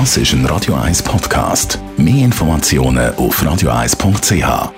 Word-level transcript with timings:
Das 0.00 0.16
ist 0.16 0.32
ein 0.32 0.44
Radio 0.46 0.74
1 0.74 1.04
Podcast. 1.04 1.78
Mehr 1.96 2.24
Informationen 2.24 3.14
auf 3.14 3.40
radio1.ch. 3.40 4.72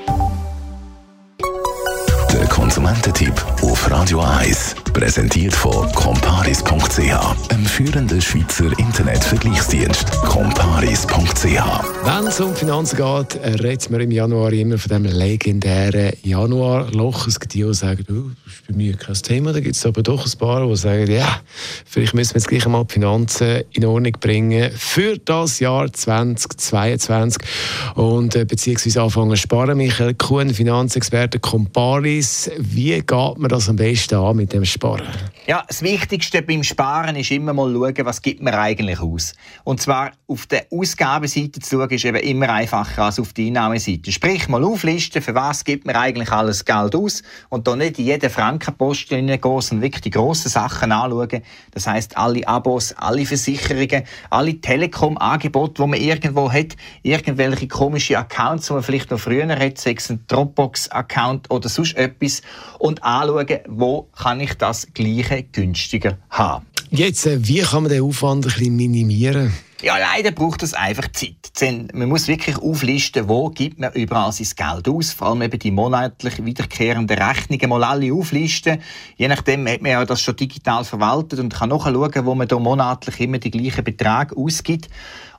Der 2.35 2.47
Konsumententipp 2.49 3.33
auf 3.63 3.91
Radio 3.91 4.21
1 4.21 4.77
präsentiert 4.97 5.55
von 5.55 5.93
comparis.ch, 5.93 7.51
einem 7.51 7.67
führenden 7.67 8.19
Schweizer 8.19 8.71
Internetvergleichsdienst. 8.79 10.11
comparis.ch. 10.23 11.45
Wenn 11.45 12.27
es 12.27 12.41
um 12.41 12.55
Finanzen 12.55 12.97
geht, 12.97 13.61
reden 13.63 13.93
wir 13.93 14.01
im 14.01 14.11
Januar 14.11 14.55
immer 14.55 14.79
von 14.79 14.89
dem 14.89 15.05
legendären 15.05 16.15
Januarloch. 16.23 17.27
Es 17.27 17.39
gibt 17.39 17.53
die, 17.53 17.63
die 17.63 17.75
sagen, 17.75 18.07
oh, 18.09 18.31
das 18.47 18.55
ist 18.55 18.67
bei 18.69 18.75
mir 18.75 18.97
kein 18.97 19.15
Thema. 19.17 19.53
Da 19.53 19.61
gibt 19.61 19.77
es 19.77 19.85
aber 19.85 20.03
doch 20.03 20.25
ein 20.25 20.39
paar, 20.39 20.67
die 20.67 20.77
sagen, 20.77 21.11
ja, 21.11 21.41
vielleicht 21.85 22.15
müssen 22.15 22.33
wir 22.33 22.39
jetzt 22.39 22.49
gleich 22.49 22.65
einmal 22.65 22.87
die 22.87 22.95
Finanzen 22.95 23.65
in 23.73 23.85
Ordnung 23.85 24.13
bringen 24.19 24.71
für 24.75 25.19
das 25.19 25.61
Jahr 25.61 25.93
2022 25.93 27.43
und 27.97 28.35
äh, 28.35 28.47
beziehungsweise 28.47 29.03
anfangen 29.03 29.33
zu 29.33 29.43
sparen. 29.43 29.77
Michael 29.77 30.15
Kuhn, 30.15 30.49
Finanzexperte 30.49 31.39
Comparis, 31.39 32.51
wie 32.57 32.95
geht 32.95 33.11
man 33.11 33.49
das 33.51 33.69
am 33.69 33.77
besten 33.77 34.15
an 34.15 34.37
mit 34.37 34.55
dem 34.55 34.65
Sparen? 34.65 34.86
Ja, 35.49 35.63
das 35.69 35.83
Wichtigste 35.83 36.43
beim 36.43 36.65
Sparen 36.65 37.15
ist 37.15 37.31
immer 37.31 37.53
mal 37.53 37.73
schauen, 37.73 38.05
was 38.05 38.21
gibt 38.21 38.43
man 38.43 38.53
eigentlich 38.55 38.99
aus. 38.99 39.33
Und 39.63 39.81
zwar 39.81 40.11
auf 40.27 40.47
der 40.47 40.67
Ausgabenseite 40.73 41.61
zu 41.61 41.77
schauen, 41.77 41.91
ist 41.91 42.05
eben 42.05 42.17
immer 42.17 42.49
einfacher 42.49 43.05
als 43.05 43.21
auf 43.21 43.33
der 43.33 43.47
Einnahmeseite. 43.47 44.11
Sprich, 44.11 44.49
mal 44.49 44.65
auflisten, 44.65 45.23
für 45.23 45.37
was 45.37 45.63
gibt 45.63 45.87
man 45.87 45.95
eigentlich 45.95 46.33
alles 46.33 46.65
Geld 46.65 46.97
aus 46.97 47.23
und 47.49 47.69
da 47.69 47.77
nicht 47.77 48.01
in 48.01 48.07
jeden 48.07 48.29
Frankenpost 48.29 49.09
hineingehen, 49.09 49.61
sondern 49.61 49.83
wirklich 49.83 50.03
die 50.03 50.11
grossen 50.11 50.49
Sachen 50.49 50.91
anschauen. 50.91 51.43
Das 51.71 51.87
heißt 51.87 52.17
alle 52.17 52.47
Abos, 52.49 52.93
alle 52.99 53.25
Versicherungen, 53.25 54.03
alle 54.31 54.61
Telekom-Angebote, 54.61 55.81
die 55.81 55.89
man 55.89 56.01
irgendwo 56.01 56.51
hat, 56.51 56.75
irgendwelche 57.05 57.69
komische 57.69 58.19
Accounts, 58.19 58.67
die 58.67 58.73
man 58.73 58.83
vielleicht 58.83 59.13
noch 59.13 59.21
früher 59.21 59.49
hat, 59.49 59.79
sei 59.79 59.95
es 59.97 60.11
ein 60.11 60.25
Dropbox-Account 60.27 61.53
oder 61.53 61.69
sonst 61.69 61.97
etwas 61.97 62.43
und 62.81 63.05
anschauen, 63.05 63.61
wo 63.69 64.09
kann 64.17 64.41
ich 64.41 64.55
das 64.55 64.76
Gleiche 64.95 65.45
günstiger 65.45 66.19
haben. 66.31 66.67
Jetzt, 66.91 67.27
äh, 67.27 67.47
wie 67.47 67.61
kann 67.61 67.83
man 67.83 67.93
den 67.93 68.03
Aufwand 68.03 68.47
ein 68.47 68.53
bisschen 68.53 68.77
minimieren? 68.77 69.53
Ja, 69.83 69.99
leider 69.99 70.31
braucht 70.31 70.63
es 70.63 70.73
einfach 70.73 71.13
Zeit. 71.13 71.61
Denn 71.61 71.89
man 71.93 72.09
muss 72.09 72.29
wirklich 72.29 72.57
auflisten, 72.57 73.29
wo 73.29 73.51
gibt 73.51 73.79
man 73.79 73.93
überall 73.93 74.33
sein 74.33 74.49
Geld 74.57 74.89
aus. 74.89 75.13
Vor 75.13 75.29
allem 75.29 75.43
eben 75.43 75.59
die 75.59 75.71
monatlich 75.71 76.43
wiederkehrenden 76.43 77.19
Rechnungen 77.19 77.69
mal 77.69 77.85
alle 77.85 78.13
auflisten. 78.13 78.81
Je 79.17 79.29
nachdem 79.29 79.69
hat 79.69 79.83
man 79.83 79.93
ja 79.93 80.05
das 80.05 80.23
schon 80.23 80.37
digital 80.37 80.85
verwaltet 80.85 81.41
und 81.41 81.53
kann 81.53 81.69
nachschauen, 81.69 82.25
wo 82.25 82.35
man 82.35 82.49
da 82.49 82.59
monatlich 82.59 83.21
immer 83.21 83.39
die 83.39 83.51
gleichen 83.51 83.85
Beträge 83.85 84.35
ausgibt. 84.37 84.89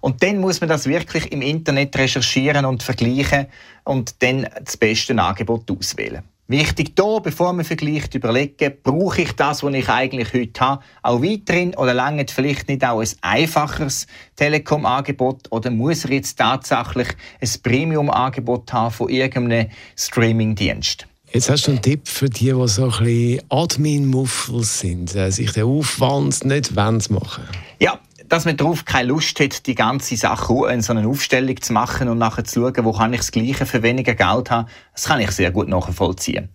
Und 0.01 0.21
dann 0.21 0.37
muss 0.37 0.61
man 0.61 0.69
das 0.69 0.85
wirklich 0.85 1.31
im 1.31 1.41
Internet 1.41 1.97
recherchieren 1.97 2.65
und 2.65 2.83
vergleichen 2.83 3.47
und 3.85 4.21
dann 4.21 4.47
das 4.63 4.77
beste 4.77 5.17
Angebot 5.17 5.69
auswählen. 5.71 6.23
Wichtig 6.49 6.93
hier, 6.97 7.19
bevor 7.21 7.51
man 7.51 7.65
vergleicht, 7.65 8.15
überlegen, 8.15 8.71
brauche 8.81 9.23
ich 9.23 9.33
das, 9.33 9.63
was 9.63 9.73
ich 9.73 9.89
eigentlich 9.89 10.33
heute 10.33 10.59
habe, 10.61 10.83
auch 11.01 11.21
weiterhin 11.21 11.75
oder 11.75 11.93
lange 11.93 12.25
vielleicht 12.29 12.69
nicht 12.69 12.85
auch 12.85 13.01
ein 13.01 13.09
einfacheres 13.19 14.07
Telekom-Angebot? 14.37 15.51
Oder 15.51 15.71
muss 15.71 16.05
er 16.05 16.11
jetzt 16.11 16.37
tatsächlich 16.37 17.09
ein 17.41 17.49
Premium-Angebot 17.61 18.71
haben 18.71 18.93
von 18.93 19.09
irgendeinem 19.09 19.67
Streaming-Dienst? 19.97 21.05
Jetzt 21.33 21.49
hast 21.49 21.67
du 21.67 21.71
einen 21.71 21.81
Tipp 21.81 22.07
für 22.07 22.29
die, 22.29 22.53
die 22.53 22.67
so 22.69 22.85
ein 22.85 22.91
bisschen 22.91 23.41
Admin-Muffel 23.49 24.63
sind, 24.63 25.13
äh, 25.15 25.29
sich 25.29 25.51
den 25.51 25.65
Aufwand 25.65 26.45
nicht 26.45 26.77
machen. 26.77 27.43
Ja, 27.81 27.99
dass 28.29 28.45
man 28.45 28.57
darauf 28.57 28.85
keine 28.85 29.09
Lust 29.09 29.39
hat, 29.39 29.65
die 29.67 29.75
ganze 29.75 30.15
Sache 30.17 30.53
in 30.71 30.81
so 30.81 30.93
eine 30.93 31.07
Aufstellung 31.07 31.61
zu 31.61 31.73
machen 31.73 32.09
und 32.09 32.17
nachher 32.17 32.43
zu 32.43 32.61
schauen, 32.61 32.85
wo 32.85 32.91
kann 32.91 33.13
ich 33.13 33.19
das 33.19 33.31
Gleiche 33.31 33.65
für 33.65 33.83
weniger 33.83 34.15
Geld 34.15 34.51
haben, 34.51 34.67
das 34.93 35.05
kann 35.05 35.19
ich 35.19 35.31
sehr 35.31 35.51
gut 35.51 35.67
nachvollziehen. 35.67 36.49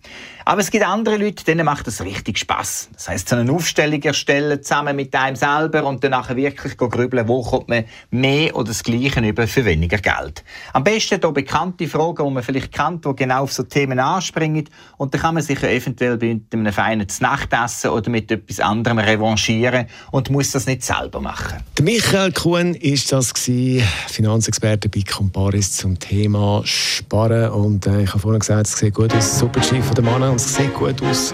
Aber 0.45 0.61
es 0.61 0.71
gibt 0.71 0.85
andere 0.85 1.17
Leute, 1.17 1.43
denen 1.45 1.65
macht 1.65 1.87
das 1.87 2.01
richtig 2.01 2.37
Spaß. 2.39 2.89
Das 2.93 3.09
heißt, 3.09 3.29
so 3.29 3.35
eine 3.35 3.51
Aufstellung 3.51 4.01
erstellen 4.01 4.61
zusammen 4.61 4.95
mit 4.95 5.15
einem 5.15 5.35
selber 5.35 5.85
und 5.85 6.03
dann 6.03 6.13
wirklich 6.35 6.77
grübeln, 6.77 7.27
wo 7.27 7.41
kommt 7.41 7.69
man 7.69 7.85
mehr 8.11 8.55
oder 8.55 8.69
das 8.69 8.83
Gleiche 8.83 9.19
über 9.21 9.47
für 9.47 9.65
weniger 9.65 9.97
Geld. 9.97 10.43
Am 10.73 10.83
besten 10.83 11.19
hier 11.19 11.31
bekannte 11.31 11.87
Fragen, 11.87 12.25
die 12.25 12.33
man 12.33 12.43
vielleicht 12.43 12.71
kennt, 12.71 13.05
die 13.05 13.15
genau 13.15 13.43
auf 13.43 13.53
so 13.53 13.63
Themen 13.63 13.99
anspringen 13.99 14.69
und 14.97 15.13
dann 15.13 15.21
kann 15.21 15.35
man 15.35 15.43
sich 15.43 15.61
ja 15.61 15.69
eventuell 15.69 16.17
mit 16.17 16.53
einem 16.53 16.73
feinen 16.73 17.07
Nachtessen 17.19 17.91
oder 17.91 18.09
mit 18.09 18.31
etwas 18.31 18.59
anderem 18.59 18.99
revanchieren 18.99 19.87
und 20.11 20.29
muss 20.29 20.51
das 20.51 20.65
nicht 20.65 20.83
selber 20.83 21.21
machen. 21.21 21.59
Der 21.77 21.85
Michael 21.85 22.31
Kuhn 22.31 22.75
ist 22.75 23.11
das 23.11 23.33
gewesen, 23.33 23.87
Finanzexperte 24.07 24.89
bei 24.89 25.01
Comparis 25.01 25.73
zum 25.73 25.99
Thema 25.99 26.61
Sparen 26.65 27.51
und 27.51 27.87
äh, 27.87 28.03
ich 28.03 28.09
habe 28.09 28.19
vorhin 28.19 28.39
gesagt, 28.39 28.67
es 28.67 28.77
sieht 28.77 28.93
gut 28.93 29.13
aus, 29.13 29.39
super 29.39 29.61
Schiff 29.61 29.85
von 29.85 29.95
der 29.95 30.03
Mann 30.03 30.23
und 30.33 30.41
es 30.41 30.55
sieht 30.55 30.73
gut 30.73 30.99
aus. 31.03 31.33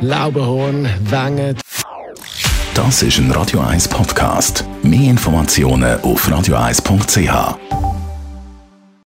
Laubenhorn, 0.00 0.88
Wengen. 1.10 1.56
Das 2.74 3.02
ist 3.02 3.18
ein 3.18 3.30
Radio 3.32 3.60
1 3.60 3.86
Podcast. 3.88 4.64
Mehr 4.82 5.10
Informationen 5.10 6.00
auf 6.00 6.26
radio1.ch. 6.26 7.81